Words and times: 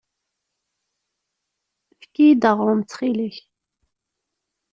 Efk-iyi-d 1.93 2.43
aɣrum 2.49 2.81
ttxil-k. 2.83 3.37